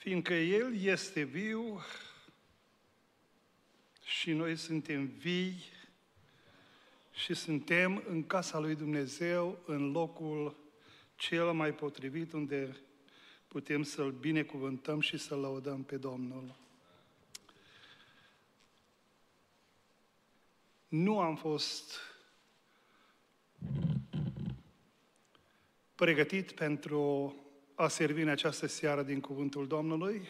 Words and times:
Fiindcă 0.00 0.34
El 0.34 0.76
este 0.76 1.22
viu 1.22 1.80
și 4.04 4.32
noi 4.32 4.56
suntem 4.56 5.06
vii 5.06 5.62
și 7.12 7.34
suntem 7.34 8.04
în 8.08 8.26
casa 8.26 8.58
lui 8.58 8.74
Dumnezeu, 8.74 9.62
în 9.66 9.90
locul 9.90 10.56
cel 11.16 11.52
mai 11.52 11.74
potrivit 11.74 12.32
unde 12.32 12.76
putem 13.48 13.82
să-L 13.82 14.10
binecuvântăm 14.10 15.00
și 15.00 15.18
să-L 15.18 15.38
laudăm 15.40 15.82
pe 15.82 15.96
Domnul. 15.96 16.56
Nu 20.88 21.20
am 21.20 21.36
fost 21.36 21.98
pregătit 25.94 26.52
pentru 26.52 27.34
a 27.80 27.88
servi 27.88 28.22
în 28.22 28.28
această 28.28 28.66
seară 28.66 29.02
din 29.02 29.20
Cuvântul 29.20 29.66
Domnului, 29.66 30.28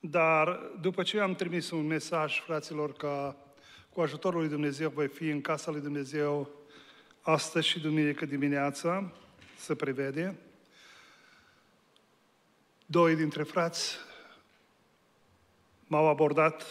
dar 0.00 0.60
după 0.80 1.02
ce 1.02 1.20
am 1.20 1.34
trimis 1.34 1.70
un 1.70 1.86
mesaj, 1.86 2.40
fraților, 2.40 2.92
că 2.92 3.36
cu 3.92 4.00
ajutorul 4.00 4.40
lui 4.40 4.48
Dumnezeu 4.48 4.90
voi 4.90 5.08
fi 5.08 5.28
în 5.28 5.40
casa 5.40 5.70
lui 5.70 5.80
Dumnezeu 5.80 6.50
astăzi 7.20 7.66
și 7.66 7.80
duminică 7.80 8.24
dimineața, 8.26 9.12
să 9.56 9.74
prevede, 9.74 10.36
doi 12.86 13.14
dintre 13.14 13.42
frați 13.42 13.96
m-au 15.86 16.08
abordat, 16.08 16.64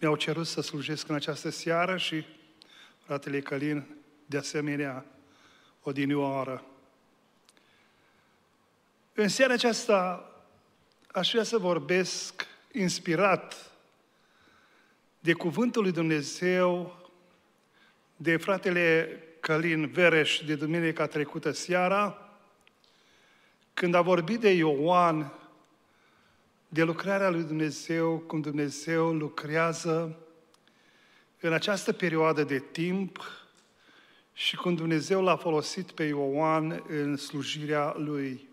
mi-au 0.00 0.16
cerut 0.16 0.46
să 0.46 0.60
slujesc 0.60 1.08
în 1.08 1.14
această 1.14 1.50
seară 1.50 1.96
și 1.96 2.24
fratele 3.04 3.40
Călin, 3.40 3.96
de 4.26 4.36
asemenea, 4.36 5.04
o 5.82 5.92
dinioară. 5.92 6.66
În 9.14 9.28
seara 9.28 9.52
aceasta 9.52 10.30
aș 11.06 11.30
vrea 11.30 11.42
să 11.42 11.58
vorbesc 11.58 12.46
inspirat 12.72 13.70
de 15.20 15.32
Cuvântul 15.32 15.82
lui 15.82 15.92
Dumnezeu, 15.92 16.96
de 18.16 18.36
fratele 18.36 19.18
Călin 19.40 19.86
Vereș 19.90 20.40
de 20.46 20.54
duminica 20.54 21.06
trecută 21.06 21.50
seara, 21.50 22.30
când 23.74 23.94
a 23.94 24.00
vorbit 24.00 24.40
de 24.40 24.50
Ioan, 24.50 25.32
de 26.68 26.82
lucrarea 26.82 27.30
lui 27.30 27.42
Dumnezeu, 27.42 28.18
cum 28.18 28.40
Dumnezeu 28.40 29.12
lucrează 29.12 30.18
în 31.40 31.52
această 31.52 31.92
perioadă 31.92 32.44
de 32.44 32.58
timp 32.58 33.20
și 34.32 34.56
cum 34.56 34.74
Dumnezeu 34.74 35.22
l-a 35.22 35.36
folosit 35.36 35.90
pe 35.90 36.04
Ioan 36.04 36.84
în 36.88 37.16
slujirea 37.16 37.94
lui. 37.96 38.50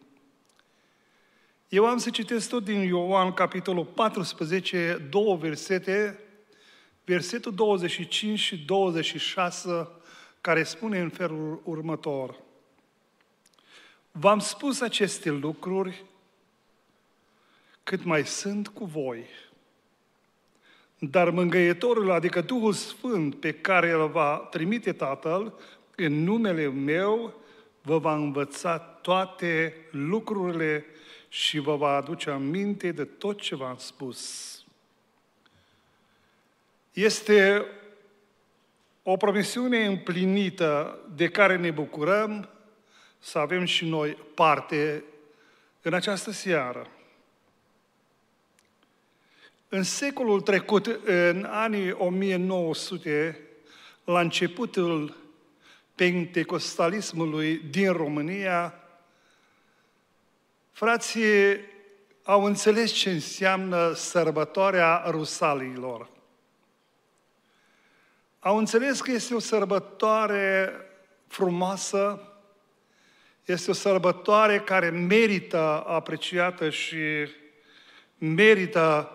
Eu 1.69 1.85
am 1.85 1.97
să 1.97 2.09
citesc 2.09 2.49
tot 2.49 2.63
din 2.63 2.81
Ioan, 2.81 3.33
capitolul 3.33 3.85
14, 3.85 5.07
două 5.09 5.35
versete, 5.35 6.19
versetul 7.05 7.53
25 7.53 8.39
și 8.39 8.57
26, 8.57 9.87
care 10.41 10.63
spune 10.63 10.99
în 10.99 11.09
felul 11.09 11.61
următor. 11.63 12.35
V-am 14.11 14.39
spus 14.39 14.81
aceste 14.81 15.29
lucruri 15.29 16.05
cât 17.83 18.03
mai 18.03 18.25
sunt 18.25 18.67
cu 18.67 18.85
voi. 18.85 19.25
Dar 20.99 21.29
mângăietorul, 21.29 22.11
adică 22.11 22.41
Duhul 22.41 22.73
Sfânt 22.73 23.35
pe 23.35 23.53
care 23.53 23.91
îl 23.91 24.07
va 24.07 24.37
trimite 24.37 24.93
Tatăl, 24.93 25.53
în 25.95 26.23
numele 26.23 26.67
meu, 26.67 27.33
vă 27.81 27.97
va 27.97 28.15
învăța 28.15 28.77
toate 28.77 29.75
lucrurile 29.91 30.85
și 31.29 31.59
vă 31.59 31.75
va 31.75 31.95
aduce 31.95 32.29
aminte 32.29 32.91
de 32.91 33.05
tot 33.05 33.41
ce 33.41 33.55
v-am 33.55 33.77
spus. 33.77 34.53
Este 36.93 37.65
o 39.03 39.17
promisiune 39.17 39.85
împlinită 39.85 40.99
de 41.15 41.27
care 41.27 41.57
ne 41.57 41.71
bucurăm 41.71 42.49
să 43.19 43.39
avem 43.39 43.65
și 43.65 43.85
noi 43.85 44.17
parte 44.35 45.03
în 45.81 45.93
această 45.93 46.31
seară. 46.31 46.87
În 49.69 49.83
secolul 49.83 50.41
trecut, 50.41 50.85
în 51.05 51.43
anii 51.49 51.91
1900, 51.91 53.39
la 54.03 54.19
începutul 54.19 55.17
pentecostalismului 55.95 57.57
din 57.57 57.91
România, 57.91 58.73
frații 60.79 61.59
au 62.23 62.43
înțeles 62.43 62.91
ce 62.91 63.09
înseamnă 63.09 63.93
sărbătoarea 63.93 65.03
rusalilor. 65.07 66.09
Au 68.39 68.57
înțeles 68.57 69.01
că 69.01 69.11
este 69.11 69.35
o 69.35 69.39
sărbătoare 69.39 70.71
frumoasă, 71.27 72.21
este 73.45 73.69
o 73.69 73.73
sărbătoare 73.73 74.59
care 74.59 74.89
merită 74.89 75.83
apreciată 75.87 76.69
și 76.69 77.27
merită 78.17 79.11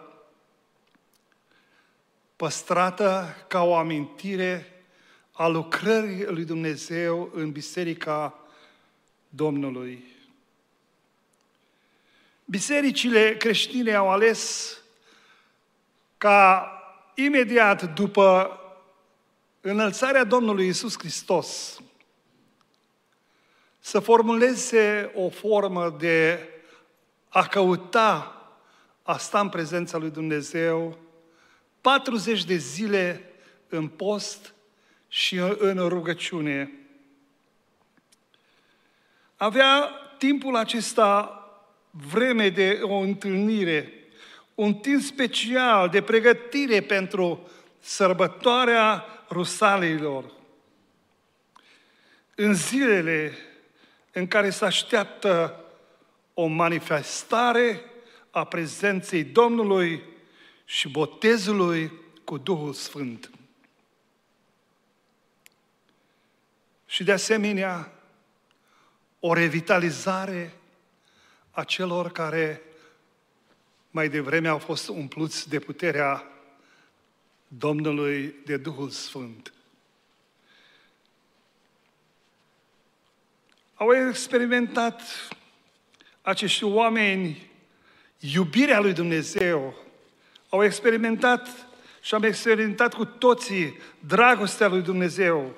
păstrată 2.36 3.36
ca 3.48 3.62
o 3.62 3.74
amintire 3.74 4.84
a 5.32 5.46
lucrării 5.46 6.24
lui 6.24 6.44
Dumnezeu 6.44 7.30
în 7.34 7.50
Biserica 7.50 8.38
Domnului. 9.28 10.13
Bisericile 12.44 13.36
creștine 13.36 13.94
au 13.94 14.10
ales 14.10 14.72
ca 16.18 16.68
imediat 17.14 17.94
după 17.94 18.58
înălțarea 19.60 20.24
Domnului 20.24 20.66
Isus 20.66 20.98
Hristos 20.98 21.80
să 23.80 24.00
formuleze 24.00 25.12
o 25.14 25.28
formă 25.28 25.90
de 25.98 26.48
a 27.28 27.46
căuta 27.46 28.38
a 29.02 29.16
sta 29.16 29.40
în 29.40 29.48
prezența 29.48 29.98
lui 29.98 30.10
Dumnezeu 30.10 30.98
40 31.80 32.44
de 32.44 32.56
zile 32.56 33.30
în 33.68 33.88
post 33.88 34.54
și 35.08 35.36
în 35.58 35.88
rugăciune. 35.88 36.72
Avea 39.36 39.90
timpul 40.18 40.56
acesta 40.56 41.38
vreme 41.96 42.48
de 42.48 42.78
o 42.82 42.94
întâlnire, 42.94 43.92
un 44.54 44.74
timp 44.74 45.02
special 45.02 45.88
de 45.88 46.02
pregătire 46.02 46.80
pentru 46.80 47.48
sărbătoarea 47.80 49.04
Rusalilor. 49.30 50.32
În 52.34 52.54
zilele 52.54 53.32
în 54.12 54.26
care 54.26 54.50
se 54.50 54.64
așteaptă 54.64 55.64
o 56.34 56.46
manifestare 56.46 57.80
a 58.30 58.44
prezenței 58.44 59.24
Domnului 59.24 60.02
și 60.64 60.88
botezului 60.88 61.92
cu 62.24 62.38
Duhul 62.38 62.72
Sfânt. 62.72 63.30
Și 66.86 67.04
de 67.04 67.12
asemenea, 67.12 67.92
o 69.20 69.32
revitalizare 69.32 70.54
a 71.54 71.64
celor 71.64 72.12
care 72.12 72.62
mai 73.90 74.08
devreme 74.08 74.48
au 74.48 74.58
fost 74.58 74.88
umpluți 74.88 75.48
de 75.48 75.58
puterea 75.58 76.28
Domnului 77.48 78.34
de 78.44 78.56
Duhul 78.56 78.90
Sfânt. 78.90 79.52
Au 83.74 83.94
experimentat 84.08 85.00
acești 86.22 86.64
oameni 86.64 87.50
iubirea 88.18 88.80
lui 88.80 88.92
Dumnezeu, 88.92 89.74
au 90.48 90.64
experimentat 90.64 91.48
și 92.00 92.14
am 92.14 92.22
experimentat 92.22 92.94
cu 92.94 93.04
toții 93.04 93.78
dragostea 93.98 94.68
lui 94.68 94.82
Dumnezeu. 94.82 95.54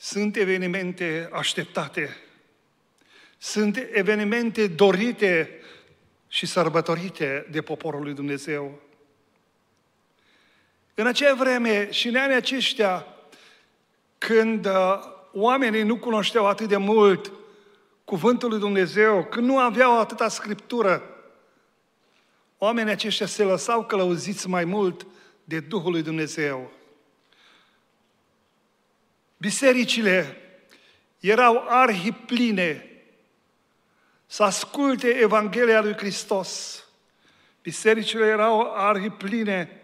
Sunt 0.00 0.36
evenimente 0.36 1.28
așteptate, 1.32 2.16
sunt 3.38 3.88
evenimente 3.92 4.66
dorite 4.66 5.60
și 6.28 6.46
sărbătorite 6.46 7.46
de 7.50 7.62
poporul 7.62 8.02
lui 8.02 8.14
Dumnezeu. 8.14 8.80
În 10.94 11.06
acea 11.06 11.34
vreme 11.34 11.90
și 11.90 12.08
în 12.08 12.16
anii 12.16 12.36
aceștia, 12.36 13.06
când 14.18 14.66
uh, 14.66 14.98
oamenii 15.32 15.82
nu 15.82 15.98
cunoșteau 15.98 16.46
atât 16.46 16.68
de 16.68 16.76
mult 16.76 17.32
cuvântul 18.04 18.48
lui 18.48 18.58
Dumnezeu, 18.58 19.24
când 19.24 19.46
nu 19.46 19.58
aveau 19.58 19.98
atâta 19.98 20.28
scriptură, 20.28 21.02
oamenii 22.58 22.92
aceștia 22.92 23.26
se 23.26 23.42
lăsau 23.42 23.84
călăuziți 23.84 24.48
mai 24.48 24.64
mult 24.64 25.06
de 25.44 25.60
Duhul 25.60 25.90
lui 25.90 26.02
Dumnezeu. 26.02 26.70
Bisericile 29.38 30.36
erau 31.20 31.64
arhipline 31.68 32.90
să 34.26 34.42
asculte 34.42 35.08
Evanghelia 35.08 35.80
lui 35.80 35.96
Hristos. 35.96 36.82
Bisericile 37.62 38.26
erau 38.26 38.74
arhipline 38.74 39.82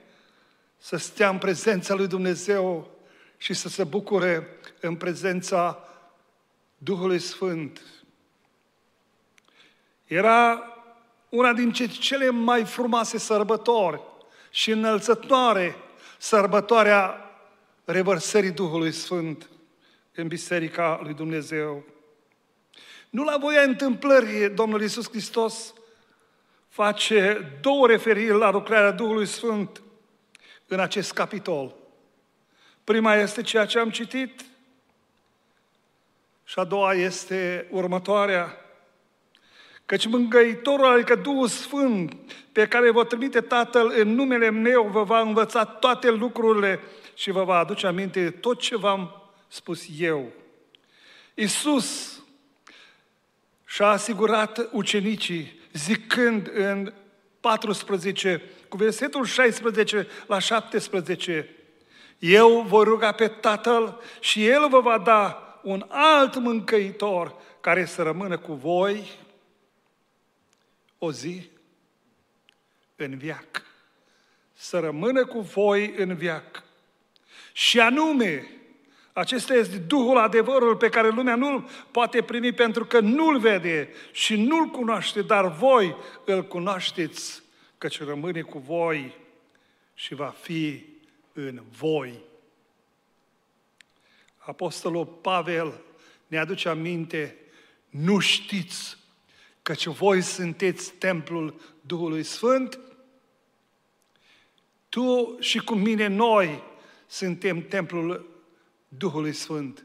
să 0.77 0.97
stea 0.97 1.29
în 1.29 1.39
prezența 1.39 1.95
lui 1.95 2.07
Dumnezeu 2.07 2.91
și 3.37 3.55
să 3.55 3.69
se 3.69 3.85
bucure 3.85 4.49
în 4.81 4.97
prezența 4.97 5.89
Duhului 6.79 7.19
Sfânt. 7.19 7.81
Era 10.05 10.63
una 11.29 11.53
din 11.53 11.73
cele 11.73 12.31
mai 12.31 12.65
frumoase 12.65 13.19
sărbători 13.19 14.01
și 14.51 14.71
înălțătoare, 14.71 15.77
sărbătoarea 16.19 17.24
revărsării 17.85 18.51
Duhului 18.51 18.93
Sfânt 18.93 19.49
în 20.15 20.29
Biserica 20.29 21.01
lui 21.03 21.15
Dumnezeu. 21.15 21.85
Nu 23.11 23.25
la 23.25 23.37
voia 23.41 23.63
întâmplării, 23.63 24.49
Domnul 24.49 24.81
Iisus 24.81 25.09
Hristos 25.09 25.75
face 26.69 27.51
două 27.61 27.87
referiri 27.87 28.39
la 28.39 28.51
lucrarea 28.51 28.91
Duhului 28.91 29.27
Sfânt 29.27 29.83
în 30.67 30.81
acest 30.81 31.13
capitol. 31.13 31.75
Prima 32.85 33.15
este 33.15 33.43
ceea 33.43 33.67
ce 33.67 33.79
am 33.79 33.91
citit 33.91 34.45
și 36.45 36.59
a 36.59 36.65
doua 36.65 36.95
este 36.95 37.67
următoarea. 37.71 38.59
Căci 39.87 40.07
mângăitorul, 40.07 40.93
adică 40.93 41.15
Duhul 41.15 41.49
Sfânt, 41.49 42.17
pe 42.53 42.69
care 42.69 42.91
vă 42.91 43.05
trimite 43.05 43.41
Tatăl 43.41 43.93
în 43.97 44.09
numele 44.09 44.51
meu, 44.51 44.83
vă 44.83 45.03
va 45.03 45.21
învăța 45.21 45.65
toate 45.65 46.11
lucrurile 46.11 46.81
și 47.15 47.31
vă 47.31 47.45
va 47.45 47.59
aduce 47.59 47.87
aminte 47.87 48.31
tot 48.31 48.61
ce 48.61 48.77
v-am 48.77 49.23
spus 49.49 49.87
eu. 49.99 50.33
Iisus 51.35 52.19
și-a 53.65 53.87
asigurat 53.87 54.69
ucenicii 54.73 55.61
zicând 55.73 56.51
în 56.55 56.93
14, 57.41 58.43
cu 58.69 58.77
versetul 58.77 59.25
16 59.25 60.07
la 60.27 60.39
17, 60.39 61.57
Eu 62.19 62.61
voi 62.61 62.85
ruga 62.85 63.13
pe 63.13 63.29
Tatăl 63.29 64.01
și 64.21 64.47
El 64.47 64.69
vă 64.69 64.81
va 64.81 64.99
da 64.99 65.59
un 65.63 65.87
alt 65.89 66.37
mâncăitor 66.37 67.35
care 67.61 67.85
să 67.85 68.03
rămână 68.03 68.39
cu 68.39 68.53
voi 68.53 69.11
o 70.99 71.13
zi 71.13 71.51
în 72.97 73.17
viac. 73.17 73.63
Să 74.53 74.79
rămână 74.79 75.27
cu 75.27 75.41
voi 75.41 75.95
în 75.97 76.15
viac. 76.15 76.63
Și 77.57 77.81
anume, 77.81 78.51
acesta 79.13 79.55
este 79.55 79.77
Duhul 79.77 80.19
adevărul 80.19 80.77
pe 80.77 80.89
care 80.89 81.09
lumea 81.09 81.35
nu-l 81.35 81.69
poate 81.91 82.23
primi 82.23 82.53
pentru 82.53 82.85
că 82.85 83.01
nu-l 83.01 83.39
vede 83.39 83.89
și 84.13 84.37
nu-l 84.37 84.67
cunoaște, 84.67 85.23
dar 85.23 85.49
voi 85.49 85.97
îl 86.25 86.45
cunoașteți, 86.45 87.43
căci 87.79 88.03
rămâne 88.03 88.41
cu 88.41 88.59
voi 88.59 89.17
și 89.95 90.15
va 90.15 90.35
fi 90.41 90.85
în 91.33 91.63
voi. 91.79 92.21
Apostolul 94.39 95.07
Pavel 95.07 95.81
ne 96.27 96.39
aduce 96.39 96.69
aminte, 96.69 97.37
nu 97.89 98.19
știți 98.19 98.97
căci 99.63 99.87
voi 99.87 100.23
sunteți 100.23 100.93
templul 100.93 101.61
Duhului 101.81 102.23
Sfânt? 102.23 102.79
Tu 104.89 105.37
și 105.41 105.59
cu 105.59 105.75
mine 105.75 106.07
noi 106.07 106.63
suntem 107.15 107.63
templul 107.63 108.43
Duhului 108.89 109.33
Sfânt. 109.33 109.85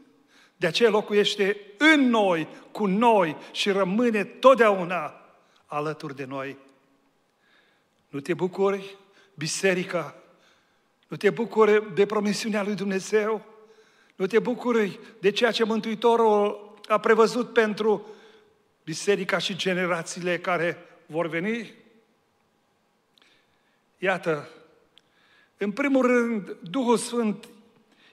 De 0.56 0.68
aceea 0.68 0.90
locuiește 0.90 1.58
în 1.78 2.10
noi, 2.10 2.48
cu 2.72 2.86
noi 2.86 3.38
și 3.52 3.72
rămâne 3.72 4.24
totdeauna 4.24 5.14
alături 5.66 6.16
de 6.16 6.26
noi. 6.26 6.58
Nu 8.10 8.20
te 8.20 8.34
bucuri, 8.34 8.98
biserica? 9.34 10.16
Nu 11.08 11.18
te 11.18 11.30
bucuri 11.30 11.94
de 11.96 12.06
promisiunea 12.06 12.64
lui 12.64 12.76
Dumnezeu? 12.76 13.46
Nu 14.16 14.28
te 14.28 14.40
bucuri 14.40 15.00
de 15.20 15.32
ceea 15.32 15.52
ce 15.52 15.64
Mântuitorul 15.64 16.74
a 16.88 17.00
prevăzut 17.00 17.54
pentru 17.54 18.08
biserica 18.84 19.38
și 19.38 19.56
generațiile 19.56 20.40
care 20.40 20.78
vor 21.06 21.28
veni? 21.28 21.74
Iată, 23.98 24.50
în 25.62 25.72
primul 25.72 26.06
rând, 26.06 26.56
Duhul 26.70 26.98
Sfânt 26.98 27.48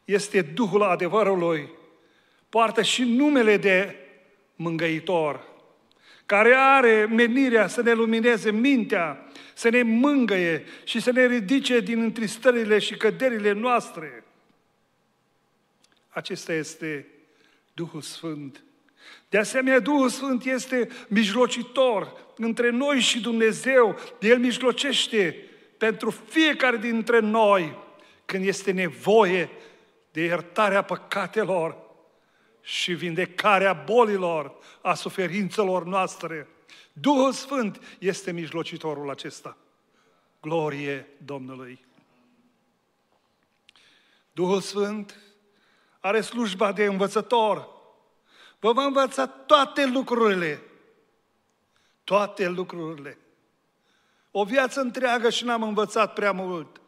este 0.04 0.42
Duhul 0.42 0.82
adevărului, 0.82 1.70
poartă 2.48 2.82
și 2.82 3.02
numele 3.02 3.56
de 3.56 3.96
mângăitor, 4.56 5.46
care 6.26 6.54
are 6.54 7.06
menirea 7.10 7.66
să 7.66 7.82
ne 7.82 7.92
lumineze 7.92 8.50
mintea, 8.50 9.26
să 9.54 9.68
ne 9.68 9.82
mângăie 9.82 10.64
și 10.84 11.00
să 11.00 11.10
ne 11.10 11.26
ridice 11.26 11.80
din 11.80 12.02
întristările 12.02 12.78
și 12.78 12.96
căderile 12.96 13.52
noastre. 13.52 14.24
Acesta 16.08 16.52
este 16.52 17.06
Duhul 17.74 18.00
Sfânt. 18.00 18.62
De 19.28 19.38
asemenea, 19.38 19.80
Duhul 19.80 20.08
Sfânt 20.08 20.44
este 20.44 20.88
mijlocitor 21.08 22.12
între 22.36 22.70
noi 22.70 23.00
și 23.00 23.20
Dumnezeu. 23.20 23.98
El 24.20 24.38
mijlocește 24.38 25.36
pentru 25.78 26.10
fiecare 26.10 26.76
dintre 26.76 27.18
noi 27.18 27.78
când 28.24 28.46
este 28.46 28.70
nevoie 28.70 29.50
de 30.10 30.20
iertarea 30.20 30.82
păcatelor 30.82 31.76
și 32.60 32.94
vindecarea 32.94 33.72
bolilor, 33.72 34.54
a 34.82 34.94
suferințelor 34.94 35.84
noastre. 35.84 36.48
Duhul 36.92 37.32
Sfânt 37.32 37.96
este 37.98 38.32
mijlocitorul 38.32 39.10
acesta. 39.10 39.56
Glorie 40.40 41.08
Domnului! 41.24 41.84
Duhul 44.32 44.60
Sfânt 44.60 45.20
are 46.00 46.20
slujba 46.20 46.72
de 46.72 46.84
învățător. 46.84 47.68
Vă 48.60 48.72
va 48.72 48.84
învăța 48.84 49.26
toate 49.26 49.86
lucrurile. 49.86 50.62
Toate 52.04 52.48
lucrurile. 52.48 53.18
O 54.38 54.44
viață 54.44 54.80
întreagă 54.80 55.30
și 55.30 55.44
n-am 55.44 55.62
învățat 55.62 56.12
prea 56.12 56.32
mult. 56.32 56.80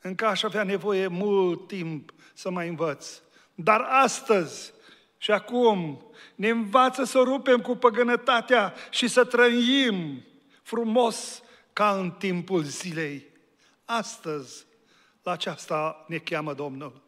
Încă 0.00 0.26
aș 0.26 0.42
avea 0.42 0.62
nevoie 0.62 1.06
mult 1.06 1.66
timp 1.66 2.14
să 2.34 2.50
mai 2.50 2.68
învăț. 2.68 3.20
Dar 3.54 3.80
astăzi 3.80 4.72
și 5.16 5.30
acum 5.30 6.02
ne 6.34 6.48
învață 6.48 7.04
să 7.04 7.18
rupem 7.18 7.60
cu 7.60 7.76
păgânătatea 7.76 8.74
și 8.90 9.08
să 9.08 9.24
trăim 9.24 10.24
frumos 10.62 11.42
ca 11.72 11.98
în 11.98 12.10
timpul 12.10 12.62
zilei. 12.62 13.26
Astăzi, 13.84 14.66
la 15.22 15.32
aceasta 15.32 16.04
ne 16.08 16.18
cheamă 16.18 16.54
Domnul. 16.54 17.02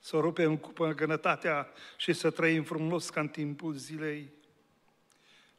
Să 0.00 0.16
rupem 0.16 0.56
cu 0.56 0.70
păgânătatea 0.70 1.68
și 1.96 2.12
să 2.12 2.30
trăim 2.30 2.62
frumos 2.62 3.10
ca 3.10 3.20
în 3.20 3.28
timpul 3.28 3.72
zilei. 3.74 4.36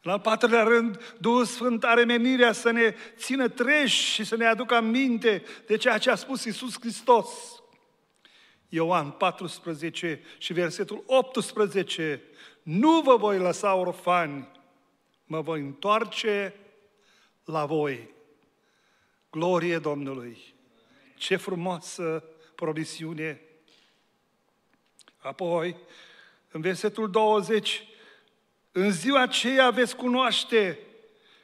La 0.01 0.11
al 0.11 0.19
patrulea 0.19 0.63
rând, 0.63 1.15
Duhul 1.19 1.45
Sfânt 1.45 1.83
are 1.83 2.03
menirea 2.03 2.51
să 2.51 2.71
ne 2.71 2.95
țină 3.15 3.47
treși 3.47 4.03
și 4.03 4.23
să 4.23 4.35
ne 4.35 4.45
aducă 4.45 4.75
aminte 4.75 5.43
de 5.67 5.77
ceea 5.77 5.97
ce 5.97 6.09
a 6.09 6.15
spus 6.15 6.43
Isus 6.43 6.79
Hristos. 6.79 7.27
Ioan 8.69 9.11
14 9.11 10.21
și 10.37 10.53
versetul 10.53 11.03
18. 11.05 12.21
Nu 12.63 13.01
vă 13.01 13.15
voi 13.15 13.37
lăsa 13.37 13.73
orfani, 13.73 14.47
mă 15.25 15.41
voi 15.41 15.59
întoarce 15.59 16.55
la 17.45 17.65
voi. 17.65 18.09
Glorie 19.29 19.79
Domnului! 19.79 20.53
Ce 21.17 21.35
frumoasă 21.35 22.23
promisiune! 22.55 23.41
Apoi, 25.17 25.75
în 26.51 26.61
versetul 26.61 27.11
20, 27.11 27.83
în 28.79 28.91
ziua 28.91 29.21
aceea 29.21 29.69
veți 29.69 29.95
cunoaște 29.95 30.79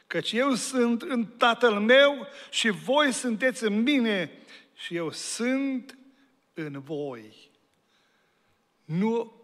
căci 0.08 0.32
eu 0.32 0.54
sunt 0.54 1.02
în 1.02 1.26
Tatăl 1.26 1.80
meu 1.80 2.28
și 2.50 2.70
voi 2.70 3.12
sunteți 3.12 3.64
în 3.64 3.82
mine 3.82 4.32
și 4.74 4.96
eu 4.96 5.12
sunt 5.12 5.98
în 6.54 6.82
voi. 6.82 7.52
Nu 8.86 9.42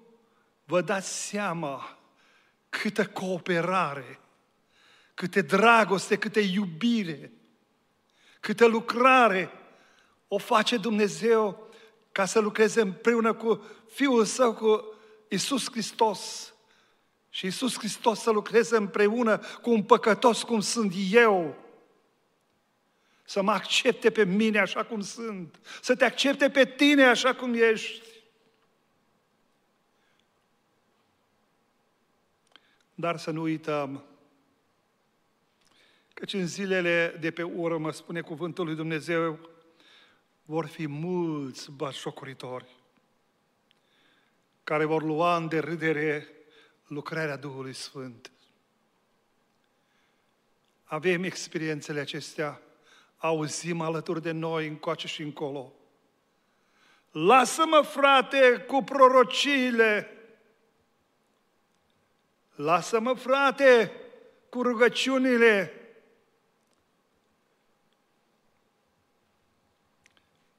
vă 0.65 0.81
dați 0.81 1.27
seama 1.27 1.99
câtă 2.69 3.05
cooperare, 3.07 4.19
câte 5.13 5.41
dragoste, 5.41 6.17
câte 6.17 6.39
iubire, 6.39 7.31
câtă 8.39 8.65
lucrare 8.65 9.51
o 10.27 10.37
face 10.37 10.77
Dumnezeu 10.77 11.69
ca 12.11 12.25
să 12.25 12.39
lucreze 12.39 12.81
împreună 12.81 13.33
cu 13.33 13.65
Fiul 13.89 14.25
Său, 14.25 14.53
cu 14.53 14.93
Isus 15.29 15.71
Hristos 15.71 16.53
și 17.33 17.45
Iisus 17.45 17.77
Hristos 17.77 18.19
să 18.19 18.31
lucreze 18.31 18.75
împreună 18.75 19.37
cu 19.37 19.69
un 19.69 19.83
păcătos 19.83 20.43
cum 20.43 20.59
sunt 20.59 20.93
eu. 21.11 21.55
Să 23.23 23.41
mă 23.41 23.51
accepte 23.51 24.11
pe 24.11 24.25
mine 24.25 24.59
așa 24.59 24.83
cum 24.83 25.01
sunt. 25.01 25.59
Să 25.81 25.95
te 25.95 26.05
accepte 26.05 26.49
pe 26.49 26.65
tine 26.65 27.05
așa 27.05 27.35
cum 27.35 27.53
ești. 27.53 28.07
Dar 32.95 33.17
să 33.17 33.31
nu 33.31 33.41
uităm 33.41 34.05
căci 36.13 36.33
în 36.33 36.47
zilele 36.47 37.17
de 37.19 37.31
pe 37.31 37.43
urmă, 37.43 37.91
spune 37.91 38.21
cuvântul 38.21 38.65
lui 38.65 38.75
Dumnezeu, 38.75 39.39
vor 40.45 40.65
fi 40.65 40.87
mulți 40.87 41.71
bașocoritori 41.71 42.75
care 44.63 44.85
vor 44.85 45.03
lua 45.03 45.35
în 45.35 45.47
derâdere 45.47 46.27
lucrarea 46.91 47.35
Duhului 47.35 47.73
Sfânt. 47.73 48.31
Avem 50.83 51.23
experiențele 51.23 51.99
acestea, 51.99 52.61
auzim 53.17 53.81
alături 53.81 54.21
de 54.21 54.31
noi 54.31 54.67
încoace 54.67 55.07
și 55.07 55.21
încolo. 55.21 55.73
Lasă-mă, 57.11 57.81
frate, 57.81 58.65
cu 58.67 58.83
prorociile. 58.83 60.17
Lasă-mă, 62.55 63.13
frate, 63.13 63.91
cu 64.49 64.61
rugăciunile. 64.61 65.73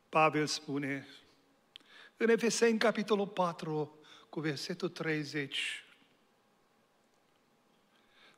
Pavel 0.08 0.46
spune 0.46 1.06
în 2.16 2.28
Efeseni, 2.28 2.78
capitolul 2.78 3.28
4, 3.28 3.98
cu 4.28 4.40
versetul 4.40 4.88
30, 4.88 5.84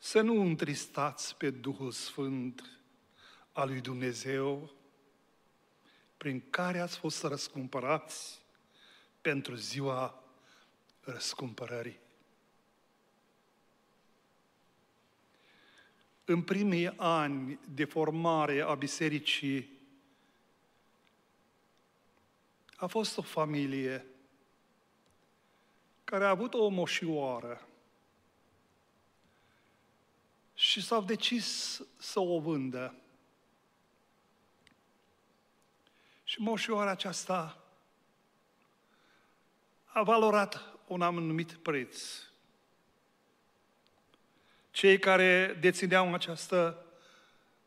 să 0.04 0.20
nu 0.20 0.40
întristați 0.40 1.36
pe 1.36 1.50
Duhul 1.50 1.90
Sfânt 1.90 2.78
al 3.52 3.68
lui 3.68 3.80
Dumnezeu, 3.80 4.70
prin 6.16 6.50
care 6.50 6.78
ați 6.78 6.98
fost 6.98 7.22
răscumpărați 7.22 8.42
pentru 9.20 9.54
ziua 9.54 10.22
răscumpărării. 11.00 11.98
În 16.24 16.42
primii 16.42 16.92
ani 16.96 17.58
de 17.68 17.84
formare 17.84 18.60
a 18.60 18.74
bisericii, 18.74 19.70
a 22.76 22.86
fost 22.86 23.18
o 23.18 23.22
familie 23.22 24.06
care 26.04 26.24
a 26.24 26.28
avut 26.28 26.54
o 26.54 26.68
moșioară 26.68 27.68
și 30.64 30.82
s-au 30.82 31.02
decis 31.02 31.80
să 31.96 32.20
o 32.20 32.40
vândă. 32.40 32.94
Și 36.24 36.40
moșioara 36.40 36.90
aceasta 36.90 37.64
a 39.84 40.02
valorat 40.02 40.78
un 40.86 41.02
anumit 41.02 41.52
preț. 41.52 42.22
Cei 44.70 44.98
care 44.98 45.56
dețineau 45.60 46.14
această 46.14 46.84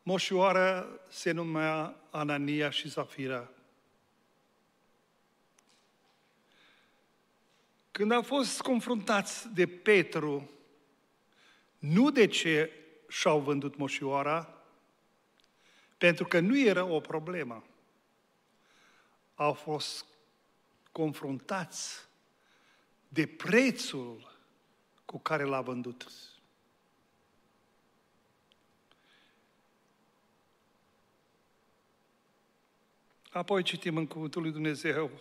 moșioară 0.04 1.00
se 1.10 1.32
numea 1.32 1.96
Anania 2.10 2.70
și 2.70 2.90
Zafira. 2.90 3.50
Când 7.92 8.12
au 8.12 8.22
fost 8.22 8.62
confruntați 8.62 9.54
de 9.54 9.68
Petru, 9.68 10.50
nu 11.78 12.12
de 12.12 12.28
ce 12.28 12.72
și-au 13.08 13.40
vândut 13.40 13.76
moșioara, 13.76 14.54
pentru 15.98 16.26
că 16.26 16.40
nu 16.40 16.60
era 16.60 16.84
o 16.84 17.00
problemă. 17.00 17.64
Au 19.36 19.54
fost 19.54 20.06
confruntați 20.92 22.08
de 23.08 23.28
prețul 23.28 24.36
cu 25.06 25.20
care 25.20 25.44
l-a 25.44 25.62
vândut. 25.62 26.08
Apoi 33.32 33.64
citim 33.64 33.98
în 33.98 34.08
Cuvântul 34.08 34.42
lui 34.42 34.52
Dumnezeu 34.52 35.12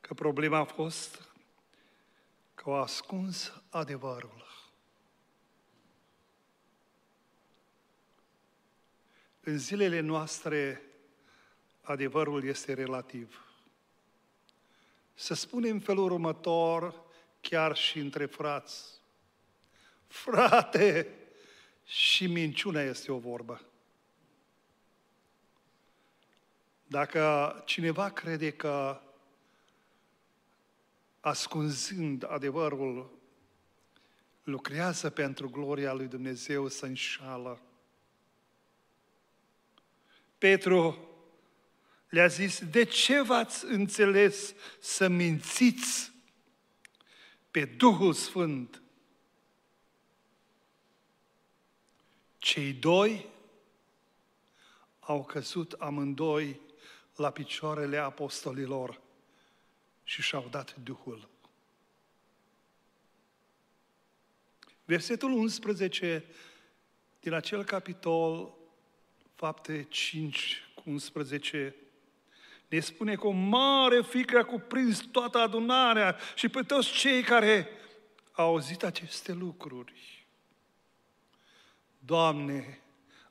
că 0.00 0.14
problema 0.14 0.58
a 0.58 0.64
fost 0.64 1.28
că 2.54 2.62
au 2.70 2.74
ascuns 2.74 3.52
adevărul. 3.70 4.47
În 9.48 9.58
zilele 9.58 10.00
noastre, 10.00 10.82
adevărul 11.82 12.44
este 12.44 12.72
relativ. 12.72 13.44
Să 15.14 15.34
spunem 15.34 15.78
felul 15.78 16.04
următor, 16.12 17.04
chiar 17.40 17.76
și 17.76 17.98
între 17.98 18.26
frați. 18.26 19.00
Frate, 20.06 21.14
și 21.84 22.26
minciuna 22.26 22.80
este 22.80 23.12
o 23.12 23.18
vorbă. 23.18 23.62
Dacă 26.86 27.62
cineva 27.66 28.10
crede 28.10 28.50
că 28.50 29.00
ascunzând 31.20 32.30
adevărul, 32.30 33.10
lucrează 34.42 35.10
pentru 35.10 35.50
gloria 35.50 35.92
lui 35.92 36.06
Dumnezeu 36.06 36.68
să 36.68 36.86
înșală. 36.86 37.62
Petru 40.38 41.08
le-a 42.08 42.26
zis, 42.26 42.64
de 42.64 42.84
ce 42.84 43.22
v-ați 43.22 43.64
înțeles 43.64 44.54
să 44.80 45.08
mințiți 45.08 46.12
pe 47.50 47.64
Duhul 47.64 48.12
Sfânt? 48.12 48.82
Cei 52.38 52.72
doi 52.72 53.26
au 55.00 55.24
căzut 55.24 55.72
amândoi 55.72 56.60
la 57.16 57.30
picioarele 57.30 57.96
apostolilor 57.96 59.00
și 60.04 60.22
și-au 60.22 60.48
dat 60.50 60.76
Duhul. 60.76 61.28
Versetul 64.84 65.32
11 65.32 66.24
din 67.20 67.32
acel 67.32 67.64
capitol, 67.64 68.57
fapte 69.38 69.86
5 69.88 70.68
cu 70.74 70.82
11, 70.84 71.74
ne 72.68 72.80
spune 72.80 73.14
că 73.14 73.26
o 73.26 73.30
mare 73.30 74.00
frică 74.00 74.38
a 74.38 74.44
cuprins 74.44 74.98
toată 74.98 75.38
adunarea 75.38 76.16
și 76.34 76.48
pe 76.48 76.62
toți 76.62 76.92
cei 76.92 77.22
care 77.22 77.68
au 78.32 78.46
auzit 78.46 78.82
aceste 78.82 79.32
lucruri. 79.32 80.26
Doamne, 81.98 82.80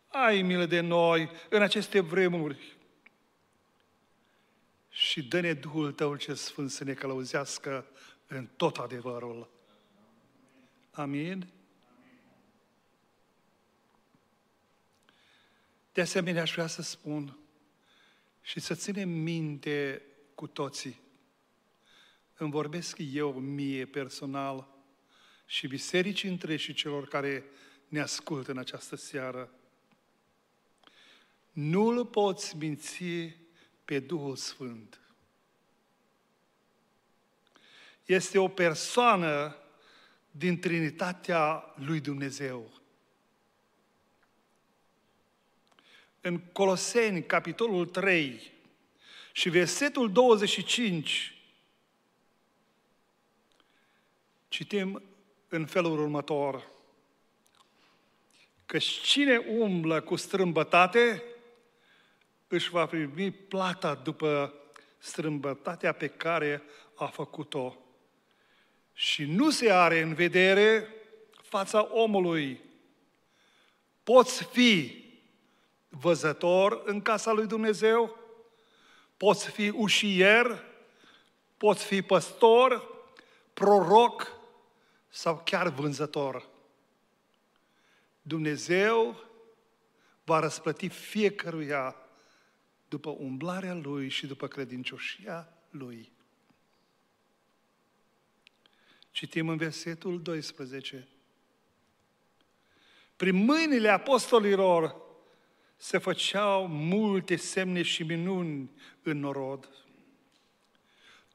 ai 0.08 0.42
milă 0.42 0.66
de 0.66 0.80
noi 0.80 1.30
în 1.50 1.62
aceste 1.62 2.00
vremuri 2.00 2.78
și 4.90 5.24
dă-ne 5.24 5.54
Duhul 5.54 5.92
Tău 5.92 6.16
ce 6.16 6.34
Sfânt 6.34 6.72
să 6.72 6.84
ne 6.84 6.94
călăuzească 6.94 7.86
în 8.28 8.48
tot 8.56 8.78
adevărul. 8.78 9.50
Amin? 10.92 11.57
De 15.98 16.04
asemenea, 16.04 16.42
aș 16.42 16.52
vrea 16.52 16.68
să 16.68 16.82
spun 16.82 17.38
și 18.42 18.60
să 18.60 18.76
ținem 18.76 19.10
minte 19.10 20.02
cu 20.36 20.48
toții. 20.48 21.02
Îmi 22.36 22.52
vorbesc 22.52 22.98
eu 23.14 23.32
mie 23.34 23.86
personal 23.86 24.68
și 25.46 25.68
bisericii 25.68 26.30
între 26.30 26.56
și 26.56 26.74
celor 26.74 27.08
care 27.08 27.46
ne 27.88 28.00
ascultă 28.00 28.52
în 28.52 28.58
această 28.58 28.96
seară. 28.96 29.52
Nu-L 31.52 32.06
poți 32.06 32.58
minți 32.58 33.04
pe 33.86 34.00
Duhul 34.00 34.36
Sfânt. 34.36 35.00
Este 38.06 38.38
o 38.38 38.48
persoană 38.48 39.56
din 40.32 40.60
Trinitatea 40.60 41.74
lui 41.76 42.00
Dumnezeu. 42.00 42.82
În 46.28 46.40
Coloseni, 46.52 47.26
capitolul 47.26 47.86
3 47.86 48.52
și 49.32 49.50
versetul 49.50 50.12
25, 50.12 51.38
citim 54.48 55.04
în 55.48 55.66
felul 55.66 56.00
următor. 56.00 56.68
Că 58.66 58.78
cine 58.78 59.38
umblă 59.38 60.02
cu 60.02 60.16
strâmbătate, 60.16 61.24
își 62.48 62.70
va 62.70 62.86
primi 62.86 63.32
plata 63.32 63.96
după 63.96 64.54
strâmbătatea 64.98 65.92
pe 65.92 66.08
care 66.08 66.64
a 66.96 67.06
făcut-o. 67.06 67.76
Și 68.94 69.26
nu 69.26 69.50
se 69.50 69.72
are 69.72 70.02
în 70.02 70.14
vedere 70.14 70.88
fața 71.44 71.88
omului. 71.92 72.60
Poți 74.04 74.44
fi 74.44 75.06
văzător 76.00 76.82
în 76.86 77.02
casa 77.02 77.32
lui 77.32 77.48
Dumnezeu, 77.48 78.18
poți 79.18 79.50
fi 79.50 79.70
ușier, 79.70 80.64
poți 81.58 81.86
fi 81.86 82.02
păstor, 82.02 82.96
proroc, 83.54 84.36
sau 85.10 85.42
chiar 85.46 85.70
vânzător. 85.70 86.48
Dumnezeu 88.22 89.24
va 90.24 90.40
răsplăti 90.40 90.88
fiecăruia 90.88 91.96
după 92.88 93.10
umblarea 93.10 93.74
lui 93.74 94.10
și 94.10 94.28
după 94.28 94.48
credincioșia 94.48 95.54
lui. 95.70 96.12
Citim 99.12 99.50
în 99.50 99.58
versetul 99.58 100.22
12. 100.22 101.08
Prin 103.16 103.36
mâinile 103.36 103.90
apostolilor 103.90 105.07
se 105.78 105.98
făceau 105.98 106.68
multe 106.68 107.36
semne 107.36 107.82
și 107.82 108.04
minuni 108.04 108.72
în 109.04 109.20
norod. 109.20 109.70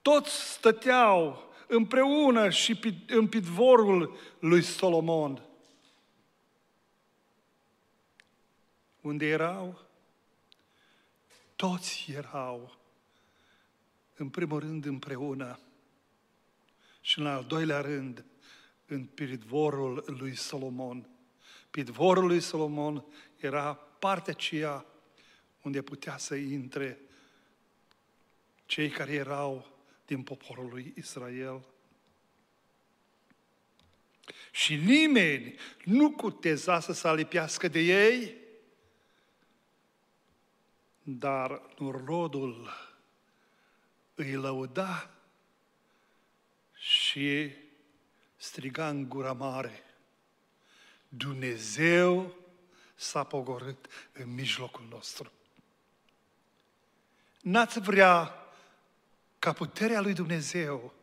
Toți 0.02 0.52
stăteau 0.52 1.50
împreună 1.68 2.50
și 2.50 2.94
în 3.06 3.28
pidvorul 3.28 4.16
lui 4.38 4.62
Solomon. 4.62 5.42
Unde 9.00 9.26
erau? 9.26 9.80
Toți 11.56 12.06
erau, 12.14 12.76
în 14.16 14.28
primul 14.28 14.58
rând, 14.58 14.84
împreună 14.84 15.58
și 17.00 17.18
în 17.18 17.26
al 17.26 17.44
doilea 17.44 17.80
rând, 17.80 18.24
în 18.86 19.04
pidvorul 19.04 20.04
lui 20.06 20.34
Solomon. 20.34 21.08
Pidvorul 21.70 22.26
lui 22.26 22.40
Solomon 22.40 23.04
era 23.36 23.91
partea 24.02 24.32
aceea 24.32 24.86
unde 25.62 25.82
putea 25.82 26.16
să 26.16 26.34
intre 26.34 26.98
cei 28.66 28.88
care 28.88 29.12
erau 29.12 29.66
din 30.06 30.22
poporul 30.22 30.68
lui 30.68 30.92
Israel. 30.96 31.64
Și 34.50 34.74
nimeni 34.74 35.54
nu 35.84 36.10
cuteza 36.10 36.80
să 36.80 36.92
se 36.92 37.08
alipiască 37.08 37.68
de 37.68 37.78
ei, 37.78 38.34
dar 41.02 41.62
rodul 42.04 42.70
îi 44.14 44.32
lăuda 44.32 45.10
și 46.74 47.50
striga 48.36 48.88
în 48.88 49.08
gura 49.08 49.32
mare, 49.32 49.82
Dumnezeu 51.08 52.41
s-a 53.02 53.24
pogorât 53.24 53.86
în 54.12 54.34
mijlocul 54.34 54.84
nostru. 54.90 55.32
N-ați 57.40 57.80
vrea 57.80 58.34
ca 59.38 59.52
puterea 59.52 60.00
lui 60.00 60.12
Dumnezeu 60.12 60.94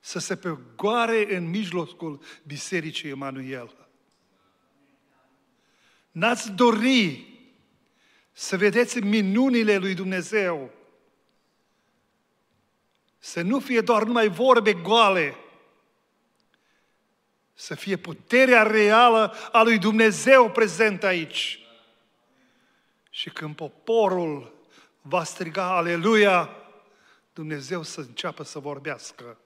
să 0.00 0.18
se 0.18 0.36
pegoare 0.36 1.36
în 1.36 1.48
mijlocul 1.48 2.22
Bisericii 2.46 3.08
Emanuel. 3.08 3.88
N-ați 6.10 6.50
dori 6.50 7.28
să 8.32 8.56
vedeți 8.56 8.98
minunile 8.98 9.76
lui 9.76 9.94
Dumnezeu. 9.94 10.72
Să 13.18 13.42
nu 13.42 13.60
fie 13.60 13.80
doar 13.80 14.04
numai 14.04 14.28
vorbe 14.28 14.72
goale, 14.72 15.36
să 17.60 17.74
fie 17.74 17.96
puterea 17.96 18.62
reală 18.62 19.34
a 19.52 19.62
lui 19.62 19.78
Dumnezeu 19.78 20.50
prezent 20.50 21.02
aici. 21.02 21.58
Și 23.10 23.30
când 23.30 23.54
poporul 23.54 24.54
va 25.00 25.24
striga 25.24 25.76
Aleluia, 25.76 26.56
Dumnezeu 27.32 27.82
să 27.82 28.00
înceapă 28.00 28.42
să 28.42 28.58
vorbească. 28.58 29.38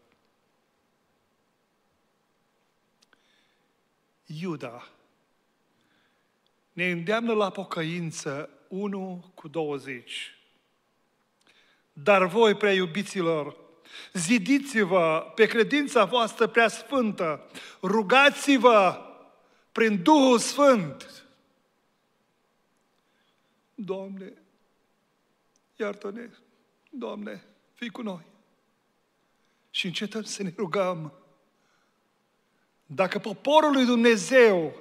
Iuda 4.26 4.88
ne 6.72 6.90
îndeamnă 6.90 7.32
la 7.32 7.50
pocăință 7.50 8.50
1 8.68 9.32
cu 9.34 9.48
20. 9.48 10.38
Dar 11.92 12.26
voi, 12.26 12.54
prea 12.54 12.72
iubiților, 12.72 13.56
zidiți-vă 14.12 15.32
pe 15.34 15.46
credința 15.46 16.04
voastră 16.04 16.46
prea 16.46 16.68
sfântă, 16.68 17.50
rugați-vă 17.82 18.98
prin 19.72 20.02
Duhul 20.02 20.38
Sfânt. 20.38 21.24
Doamne, 23.74 24.32
iartă-ne, 25.76 26.30
Doamne, 26.90 27.44
fii 27.72 27.90
cu 27.90 28.02
noi. 28.02 28.26
Și 29.70 29.86
încetăm 29.86 30.22
să 30.22 30.42
ne 30.42 30.52
rugăm. 30.56 31.12
Dacă 32.86 33.18
poporul 33.18 33.72
lui 33.72 33.84
Dumnezeu 33.84 34.74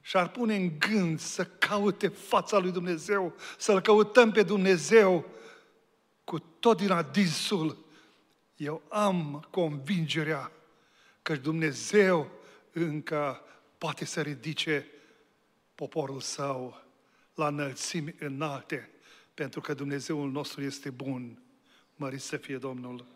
și-ar 0.00 0.28
pune 0.28 0.56
în 0.56 0.78
gând 0.78 1.20
să 1.20 1.44
caute 1.44 2.08
fața 2.08 2.58
lui 2.58 2.70
Dumnezeu, 2.70 3.34
să-L 3.58 3.80
căutăm 3.80 4.32
pe 4.32 4.42
Dumnezeu 4.42 5.24
cu 6.24 6.38
tot 6.38 6.76
din 6.76 6.90
adinsul, 6.90 7.86
eu 8.58 8.82
am 8.88 9.46
convingerea 9.50 10.52
că 11.22 11.36
Dumnezeu 11.36 12.30
încă 12.72 13.40
poate 13.78 14.04
să 14.04 14.20
ridice 14.20 14.86
poporul 15.74 16.20
său 16.20 16.82
la 17.34 17.46
înălțimi 17.46 18.14
înalte, 18.18 18.90
pentru 19.34 19.60
că 19.60 19.74
Dumnezeul 19.74 20.30
nostru 20.30 20.62
este 20.62 20.90
bun. 20.90 21.42
Mărit 21.96 22.20
să 22.20 22.36
fie 22.36 22.56
Domnul! 22.56 23.06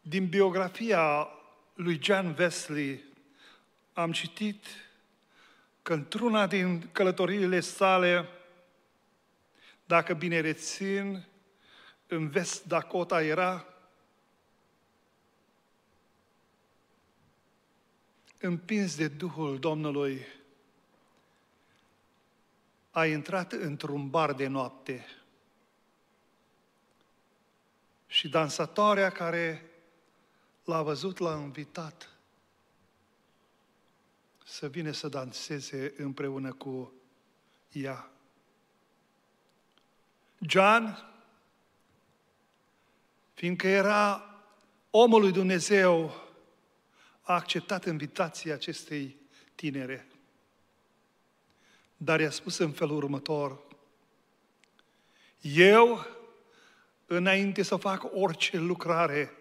Din 0.00 0.26
biografia 0.26 1.28
lui 1.74 2.02
John 2.02 2.36
Wesley 2.38 3.04
am 3.92 4.12
citit 4.12 4.64
că 5.82 5.92
într-una 5.92 6.46
din 6.46 6.88
călătoriile 6.92 7.60
sale, 7.60 8.28
dacă 9.88 10.14
bine 10.14 10.40
rețin, 10.40 11.26
în 12.06 12.32
West 12.34 12.64
Dakota 12.64 13.22
era, 13.22 13.66
împins 18.38 18.96
de 18.96 19.08
Duhul 19.08 19.58
Domnului, 19.58 20.26
a 22.90 23.06
intrat 23.06 23.52
într-un 23.52 24.10
bar 24.10 24.32
de 24.32 24.46
noapte 24.46 25.06
și 28.06 28.28
dansatoarea 28.28 29.10
care 29.10 29.70
l-a 30.64 30.82
văzut, 30.82 31.18
l-a 31.18 31.36
invitat 31.36 32.18
să 34.44 34.68
vină 34.68 34.90
să 34.90 35.08
danseze 35.08 35.94
împreună 35.96 36.52
cu 36.52 36.92
ea. 37.72 38.12
John, 40.38 41.06
fiindcă 43.34 43.66
era 43.66 44.34
omul 44.90 45.20
lui 45.20 45.32
Dumnezeu, 45.32 46.26
a 47.22 47.34
acceptat 47.34 47.84
invitația 47.86 48.54
acestei 48.54 49.16
tinere. 49.54 50.06
Dar 51.96 52.20
i-a 52.20 52.30
spus 52.30 52.58
în 52.58 52.72
felul 52.72 52.96
următor, 52.96 53.58
eu, 55.40 56.06
înainte 57.06 57.62
să 57.62 57.76
fac 57.76 58.04
orice 58.12 58.56
lucrare, 58.56 59.32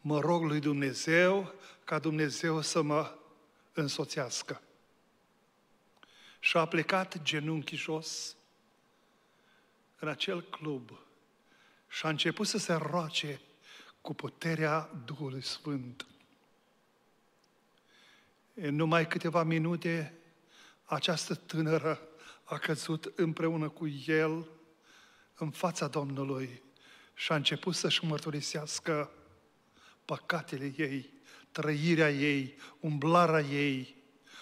mă 0.00 0.20
rog 0.20 0.42
lui 0.42 0.60
Dumnezeu 0.60 1.54
ca 1.84 1.98
Dumnezeu 1.98 2.60
să 2.60 2.82
mă 2.82 3.14
însoțească. 3.72 4.62
Și 6.40 6.56
a 6.56 6.66
plecat 6.66 7.22
genunchi 7.22 7.76
jos 7.76 8.36
în 9.98 10.08
acel 10.08 10.42
club 10.42 10.90
și 11.88 12.06
a 12.06 12.08
început 12.08 12.46
să 12.46 12.58
se 12.58 12.72
roace 12.72 13.40
cu 14.00 14.14
puterea 14.14 14.90
Duhului 15.04 15.42
Sfânt. 15.42 16.06
În 18.54 18.74
numai 18.74 19.06
câteva 19.06 19.42
minute, 19.42 20.14
această 20.84 21.34
tânără 21.34 22.00
a 22.44 22.58
căzut 22.58 23.12
împreună 23.16 23.68
cu 23.68 23.88
el 24.06 24.48
în 25.34 25.50
fața 25.50 25.86
Domnului 25.86 26.62
și 27.14 27.32
a 27.32 27.34
început 27.34 27.74
să-și 27.74 28.04
mărturisească 28.04 29.10
păcatele 30.04 30.74
ei, 30.76 31.12
trăirea 31.50 32.10
ei, 32.10 32.56
umblarea 32.80 33.40
ei. 33.40 33.96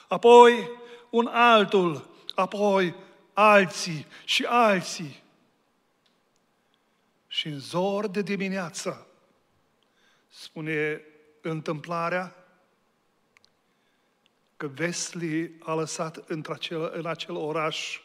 Apoi 0.08 0.70
un 1.10 1.26
altul, 1.26 2.10
apoi 2.34 2.94
alții 3.32 4.06
și 4.24 4.44
alții. 4.44 5.22
Și 7.36 7.46
în 7.46 7.58
zor 7.58 8.06
de 8.06 8.22
dimineață, 8.22 9.06
spune 10.28 11.02
întâmplarea, 11.40 12.36
că 14.56 14.70
Wesley 14.78 15.52
a 15.58 15.74
lăsat 15.74 16.16
într-acel, 16.16 16.90
în 16.94 17.06
acel 17.06 17.34
oraș 17.34 18.00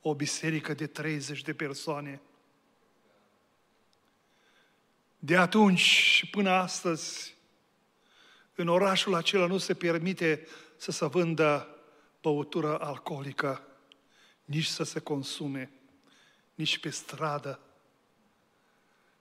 o 0.00 0.14
biserică 0.14 0.74
de 0.74 0.86
30 0.86 1.42
de 1.42 1.54
persoane. 1.54 2.20
De 5.18 5.36
atunci 5.36 5.80
și 5.80 6.30
până 6.30 6.50
astăzi, 6.50 7.34
în 8.54 8.68
orașul 8.68 9.14
acela 9.14 9.46
nu 9.46 9.58
se 9.58 9.74
permite 9.74 10.46
să 10.76 10.90
se 10.90 11.06
vândă 11.06 11.76
băutură 12.22 12.80
alcoolică, 12.80 13.66
nici 14.44 14.66
să 14.66 14.82
se 14.82 15.00
consume, 15.00 15.70
nici 16.54 16.78
pe 16.78 16.90
stradă. 16.90 17.60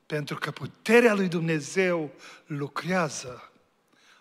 Pentru 0.06 0.36
că 0.36 0.52
puterea 0.52 1.14
lui 1.14 1.28
Dumnezeu 1.28 2.12
lucrează 2.46 3.52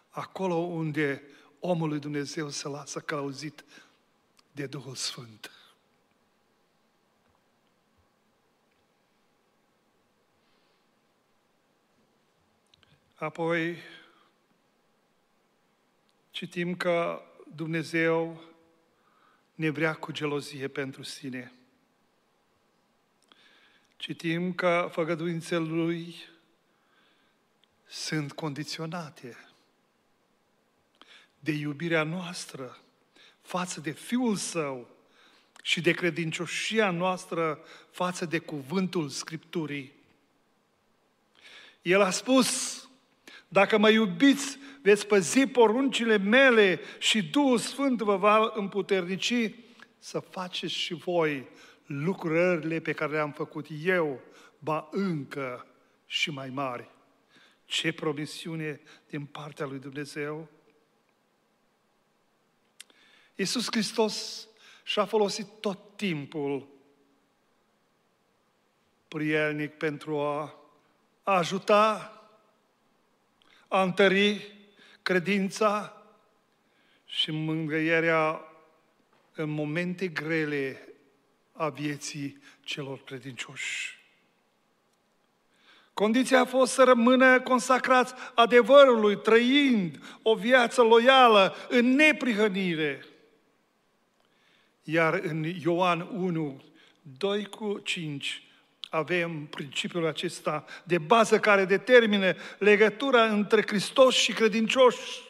acolo 0.09 0.55
unde 0.55 1.23
omul 1.61 1.89
lui 1.89 1.99
Dumnezeu 1.99 2.49
se 2.49 2.69
lasă 2.69 3.01
călăuzit 3.01 3.65
de 4.53 4.67
Duhul 4.67 4.95
Sfânt. 4.95 5.51
Apoi 13.15 13.77
citim 16.31 16.77
că 16.77 17.23
Dumnezeu 17.55 18.43
ne 19.55 19.71
vrea 19.71 19.95
cu 19.95 20.13
gelozie 20.13 20.69
pentru 20.69 21.03
sine. 21.03 21.53
Citim 24.05 24.53
că 24.53 24.89
făgăduințele 24.93 25.65
Lui 25.65 26.15
sunt 27.87 28.33
condiționate 28.33 29.49
de 31.39 31.53
iubirea 31.53 32.03
noastră 32.03 32.79
față 33.41 33.81
de 33.81 33.91
Fiul 33.91 34.37
Său 34.37 34.89
și 35.63 35.81
de 35.81 35.93
credincioșia 35.93 36.91
noastră 36.91 37.65
față 37.91 38.25
de 38.25 38.39
cuvântul 38.39 39.09
Scripturii. 39.09 39.93
El 41.83 42.01
a 42.01 42.11
spus, 42.11 42.81
dacă 43.49 43.79
mă 43.79 43.91
iubiți, 43.91 44.59
veți 44.83 45.07
păzi 45.07 45.47
poruncile 45.47 46.17
mele 46.17 46.81
și 46.99 47.23
Duhul 47.23 47.59
Sfânt 47.59 48.01
vă 48.01 48.17
va 48.17 48.53
împuternici 48.55 49.55
să 49.99 50.19
faceți 50.19 50.73
și 50.75 50.95
voi 50.95 51.47
lucrările 51.87 52.81
pe 52.81 52.93
care 52.93 53.13
le-am 53.13 53.33
făcut 53.33 53.67
eu, 53.83 54.21
ba 54.59 54.89
încă 54.91 55.67
și 56.07 56.31
mai 56.31 56.49
mari. 56.49 56.91
Ce 57.65 57.93
promisiune 57.93 58.81
din 59.09 59.25
partea 59.25 59.67
lui 59.67 59.79
Dumnezeu! 59.79 60.49
Iisus 63.35 63.67
Hristos 63.71 64.49
și-a 64.85 65.05
folosit 65.05 65.47
tot 65.61 65.97
timpul 65.97 66.69
prielnic 69.09 69.73
pentru 69.73 70.19
a 70.19 70.55
ajuta, 71.23 72.11
a 73.69 73.83
întări 73.83 74.55
credința 75.03 76.03
și 77.05 77.31
mângâierea 77.31 78.41
în 79.35 79.51
momente 79.51 80.09
grele 80.09 80.94
a 81.57 81.69
vieții 81.69 82.43
celor 82.61 83.03
credincioși. 83.05 84.03
Condiția 85.93 86.41
a 86.41 86.45
fost 86.45 86.73
să 86.73 86.83
rămână 86.83 87.41
consacrați 87.41 88.15
adevărului, 88.35 89.17
trăind 89.17 90.19
o 90.23 90.35
viață 90.35 90.83
loială 90.83 91.57
în 91.69 91.95
neprihănire. 91.95 93.05
Iar 94.83 95.15
în 95.15 95.45
Ioan 95.63 96.09
1, 96.13 96.63
2 97.19 97.45
cu 97.45 97.79
5, 97.79 98.43
avem 98.91 99.47
principiul 99.47 100.07
acesta 100.07 100.65
de 100.85 100.99
bază 100.99 101.39
care 101.39 101.65
determină 101.65 102.35
legătura 102.59 103.25
între 103.25 103.63
Hristos 103.67 104.15
și 104.15 104.33
credincioși. 104.33 105.24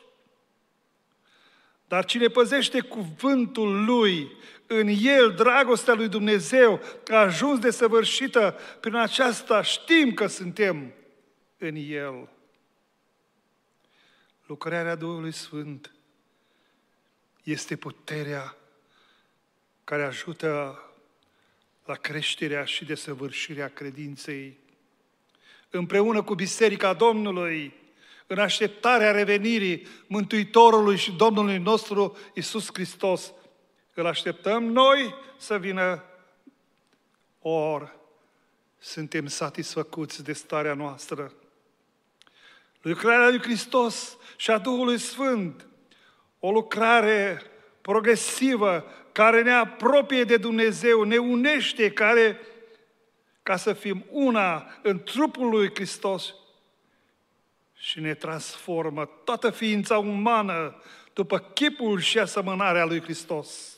Dar 1.88 2.04
cine 2.04 2.28
păzește 2.28 2.80
cuvântul 2.80 3.84
lui, 3.84 4.32
în 4.66 4.88
el 5.00 5.32
dragostea 5.32 5.94
lui 5.94 6.08
Dumnezeu 6.08 6.80
a 7.10 7.16
ajuns 7.16 7.58
de 7.58 7.70
săvârșită, 7.70 8.58
prin 8.80 8.94
aceasta 8.94 9.62
știm 9.62 10.14
că 10.14 10.26
suntem 10.26 10.92
în 11.58 11.74
el. 11.76 12.28
Lucrarea 14.46 14.94
Duhului 14.94 15.32
Sfânt 15.32 15.94
este 17.42 17.76
puterea 17.76 18.56
care 19.84 20.02
ajută 20.04 20.78
la 21.84 21.94
creșterea 21.94 22.64
și 22.64 22.84
desăvârșirea 22.84 23.68
credinței. 23.68 24.58
Împreună 25.70 26.22
cu 26.22 26.34
Biserica 26.34 26.92
Domnului, 26.92 27.74
în 28.26 28.38
așteptarea 28.38 29.10
revenirii 29.10 29.86
Mântuitorului 30.06 30.96
și 30.96 31.12
Domnului 31.12 31.58
nostru 31.58 32.16
Isus 32.34 32.68
Hristos, 32.72 33.32
îl 33.94 34.06
așteptăm 34.06 34.64
noi 34.64 35.14
să 35.36 35.58
vină, 35.58 36.04
ori 37.40 37.92
suntem 38.78 39.26
satisfăcuți 39.26 40.24
de 40.24 40.32
starea 40.32 40.74
noastră. 40.74 41.32
Lucrarea 42.82 43.28
lui 43.28 43.42
Hristos 43.42 44.16
și 44.36 44.50
a 44.50 44.58
Duhului 44.58 44.98
Sfânt, 44.98 45.66
o 46.38 46.50
lucrare 46.50 47.42
progresivă 47.80 48.84
care 49.12 49.42
ne 49.42 49.52
apropie 49.52 50.24
de 50.24 50.36
Dumnezeu, 50.36 51.02
ne 51.02 51.16
unește, 51.16 51.90
care, 51.92 52.40
ca 53.42 53.56
să 53.56 53.72
fim 53.72 54.04
una 54.10 54.78
în 54.82 55.02
trupul 55.02 55.48
lui 55.48 55.70
Hristos 55.74 56.34
și 57.84 58.00
ne 58.00 58.14
transformă 58.14 59.04
toată 59.24 59.50
ființa 59.50 59.98
umană 59.98 60.82
după 61.12 61.38
chipul 61.38 62.00
și 62.00 62.18
asemănarea 62.18 62.84
lui 62.84 63.00
Hristos. 63.00 63.76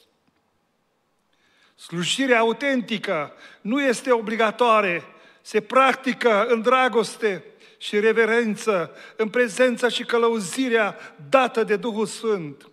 Slujirea 1.75 2.39
autentică 2.39 3.33
nu 3.61 3.83
este 3.83 4.13
obligatoare, 4.13 5.05
se 5.43 5.61
practică 5.61 6.47
în 6.47 6.63
dragoste 6.63 7.45
și 7.79 8.01
reverență, 8.01 8.97
în 9.17 9.29
prezența 9.29 9.89
și 9.89 10.05
călăuzirea 10.05 10.97
dată 11.29 11.65
de 11.65 11.77
Duhul 11.77 12.07
Sfânt. 12.07 12.71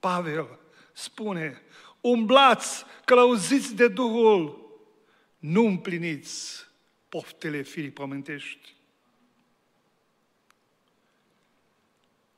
Pavel 0.00 0.58
spune, 0.92 1.62
umblați, 2.00 2.84
călăuziți 3.04 3.74
de 3.74 3.88
Duhul, 3.88 4.70
nu 5.38 5.66
împliniți 5.66 6.66
poftele 7.08 7.62
firii 7.62 7.90
pământești. 7.90 8.75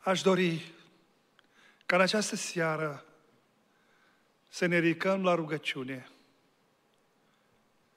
Aș 0.08 0.22
dori 0.22 0.72
ca 1.86 1.96
în 1.96 2.02
această 2.02 2.36
seară 2.36 3.04
să 4.48 4.66
ne 4.66 4.78
ridicăm 4.78 5.22
la 5.22 5.34
rugăciune 5.34 6.08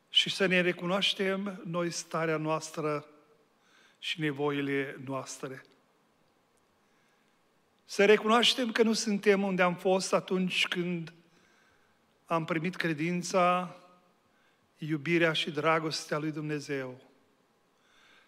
și 0.10 0.30
să 0.30 0.46
ne 0.46 0.62
recunoaștem 0.62 1.62
noi 1.66 1.92
starea 1.92 2.38
noastră 2.38 3.06
și 4.00 4.20
nevoile 4.20 4.98
noastre. 5.06 5.64
Să 7.86 8.06
recunoaștem 8.06 8.72
că 8.72 8.84
nu 8.84 8.94
suntem 8.94 9.44
unde 9.44 9.62
am 9.62 9.76
fost 9.76 10.14
atunci 10.14 10.68
când 10.68 11.14
am 12.26 12.46
primit 12.46 12.76
credința, 12.76 13.76
iubirea 14.78 15.34
și 15.34 15.52
dragostea 15.52 16.18
lui 16.18 16.32
Dumnezeu. 16.32 17.11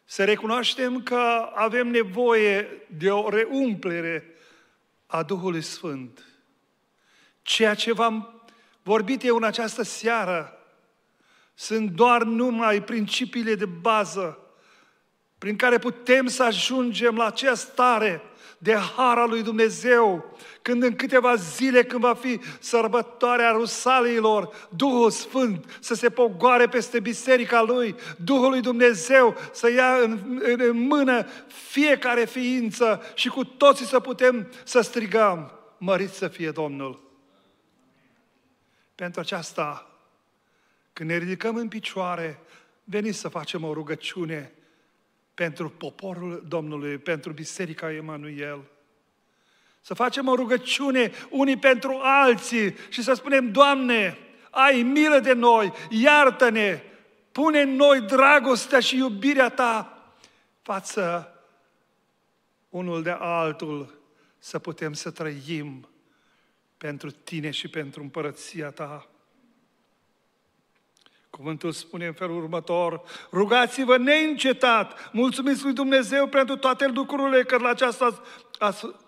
Să 0.06 0.24
recunoaștem 0.24 1.04
că 1.04 1.50
avem 1.54 1.88
nevoie 1.88 2.68
de 2.98 3.12
o 3.12 3.30
reumplere 3.30 4.36
a 5.06 5.24
Duhului 5.24 5.62
Sfânt. 5.62 6.26
Ceea 7.42 7.74
ce 7.74 7.94
v-am 7.94 8.44
vorbit 8.84 9.24
eu 9.24 9.36
în 9.36 9.44
această 9.44 9.84
seară 9.84 10.58
sunt 11.54 11.90
doar 11.90 12.24
numai 12.24 12.84
principiile 12.84 13.56
de 13.56 13.66
bază 13.66 14.38
prin 15.38 15.56
care 15.56 15.78
putem 15.78 16.28
să 16.28 16.44
ajungem 16.44 17.16
la 17.16 17.26
acea 17.26 17.54
stare 17.54 18.22
de 18.64 18.76
hara 18.76 19.26
lui 19.26 19.44
Dumnezeu, 19.44 20.36
când 20.62 20.84
în 20.84 20.96
câteva 20.96 21.36
zile, 21.36 21.84
când 21.84 22.02
va 22.02 22.14
fi 22.14 22.40
sărbătoarea 22.60 23.52
Rusaliilor, 23.52 24.70
Duhul 24.70 25.12
Sfânt 25.12 25.78
să 25.80 25.94
se 25.94 26.10
pogoare 26.10 26.68
peste 26.68 27.00
biserica 27.00 27.62
Lui, 27.62 27.96
Duhul 28.18 28.50
lui 28.50 28.62
Dumnezeu 28.62 29.36
să 29.52 29.72
ia 29.72 29.94
în, 29.96 30.40
în, 30.42 30.60
în 30.60 30.78
mână 30.78 31.28
fiecare 31.48 32.26
ființă 32.26 33.04
și 33.14 33.30
cu 33.30 33.44
toții 33.44 33.86
să 33.86 34.00
putem 34.00 34.52
să 34.64 34.82
strigăm, 34.82 35.52
mărit 35.78 36.10
să 36.10 36.28
fie 36.28 36.52
Domnul. 36.52 37.02
Pentru 38.96 39.20
aceasta, 39.20 39.92
când 40.94 41.10
ne 41.10 41.18
ridicăm 41.18 41.56
în 41.56 41.68
picioare, 41.68 42.40
veniți 42.84 43.20
să 43.20 43.28
facem 43.28 43.64
o 43.64 43.74
rugăciune 43.74 44.54
pentru 45.34 45.70
poporul 45.70 46.44
Domnului, 46.48 46.98
pentru 46.98 47.32
Biserica 47.32 47.92
Emanuel. 47.92 48.62
Să 49.82 49.94
facem 49.94 50.28
o 50.28 50.36
rugăciune 50.36 51.12
unii 51.30 51.58
pentru 51.58 52.00
alții 52.02 52.76
și 52.90 53.02
să 53.04 53.14
spunem, 53.14 53.52
Doamne, 53.52 54.18
ai 54.50 54.82
milă 54.82 55.20
de 55.20 55.34
noi, 55.34 55.74
iartă-ne, 55.90 56.82
pune 57.32 57.62
în 57.62 57.76
noi 57.76 58.02
dragostea 58.02 58.80
și 58.80 58.98
iubirea 58.98 59.50
Ta 59.50 59.98
față 60.62 61.28
unul 62.70 63.04
de 63.04 63.16
altul, 63.20 64.02
să 64.38 64.60
putem 64.60 64.94
să 64.94 65.12
trăim 65.12 65.90
pentru 66.78 67.12
tine 67.12 67.52
și 67.52 67.68
pentru 67.68 68.02
împărăția 68.02 68.70
ta. 68.70 69.08
Cuvântul 71.38 71.72
spune 71.72 72.06
în 72.06 72.14
felul 72.14 72.42
următor, 72.42 73.02
rugați-vă 73.32 73.98
neîncetat, 73.98 75.12
mulțumiți 75.14 75.64
lui 75.64 75.74
Dumnezeu 75.74 76.28
pentru 76.28 76.56
toate 76.56 76.88
lucrurile, 76.88 77.44
că 77.44 77.58
la 77.58 77.70
aceasta, 77.70 78.22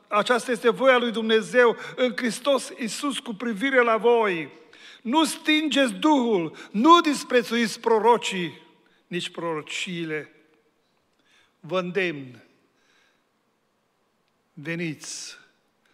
aceasta 0.07 0.51
este 0.51 0.69
voia 0.69 0.97
lui 0.97 1.11
Dumnezeu 1.11 1.75
în 1.95 2.13
Hristos 2.15 2.71
Iisus 2.79 3.19
cu 3.19 3.33
privire 3.33 3.81
la 3.81 3.97
voi. 3.97 4.49
Nu 5.01 5.25
stingeți 5.25 5.93
Duhul, 5.93 6.55
nu 6.71 7.01
disprețuiți 7.01 7.79
prorocii, 7.79 8.61
nici 9.07 9.29
prorociile. 9.29 10.31
Vă 11.59 11.79
îndemn, 11.79 12.43
veniți, 14.53 15.37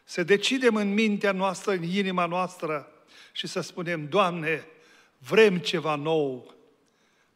să 0.03 0.23
decidem 0.23 0.75
în 0.75 0.93
mintea 0.93 1.31
noastră, 1.31 1.71
în 1.71 1.83
inima 1.83 2.25
noastră 2.25 2.91
și 3.31 3.47
să 3.47 3.61
spunem, 3.61 4.07
Doamne, 4.09 4.65
Vrem 5.27 5.57
ceva 5.57 5.95
nou. 5.95 6.53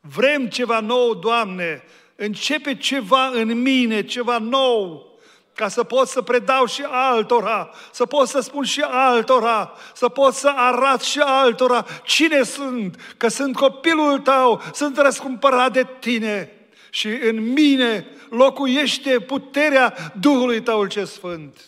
Vrem 0.01 0.47
ceva 0.47 0.79
nou, 0.79 1.13
Doamne. 1.13 1.83
Începe 2.15 2.77
ceva 2.77 3.27
în 3.27 3.61
mine, 3.61 4.05
ceva 4.05 4.37
nou, 4.37 5.09
ca 5.53 5.67
să 5.67 5.83
pot 5.83 6.07
să 6.07 6.21
predau 6.21 6.65
și 6.65 6.83
altora, 6.89 7.69
să 7.91 8.05
pot 8.05 8.27
să 8.27 8.39
spun 8.39 8.63
și 8.63 8.81
altora, 8.81 9.73
să 9.93 10.09
pot 10.09 10.33
să 10.33 10.51
arăt 10.55 11.01
și 11.01 11.19
altora 11.19 11.85
cine 12.03 12.43
sunt, 12.43 13.13
că 13.17 13.27
sunt 13.27 13.55
copilul 13.55 14.19
tău, 14.19 14.61
sunt 14.73 14.97
răscumpărat 14.97 15.73
de 15.73 15.87
tine 15.99 16.51
și 16.89 17.07
în 17.07 17.53
mine 17.53 18.07
locuiește 18.29 19.19
puterea 19.19 20.13
Duhului 20.19 20.61
tău 20.61 20.85
ce 20.85 21.05
sfânt. 21.05 21.61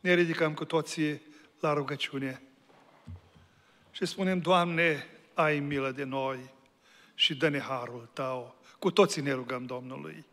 Ne 0.00 0.14
ridicăm 0.14 0.54
cu 0.54 0.64
toții 0.64 1.22
la 1.60 1.72
rugăciune 1.72 2.42
și 3.94 4.04
spunem, 4.04 4.38
Doamne, 4.38 5.06
ai 5.34 5.58
milă 5.58 5.90
de 5.90 6.04
noi 6.04 6.38
și 7.14 7.34
dă-ne 7.34 7.58
harul 7.58 8.08
Tău. 8.12 8.54
Cu 8.78 8.90
toții 8.90 9.22
ne 9.22 9.32
rugăm 9.32 9.64
Domnului. 9.64 10.24